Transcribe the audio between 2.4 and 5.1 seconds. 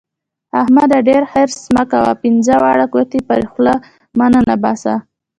واړه ګوتې پر خوله مه ننباسه.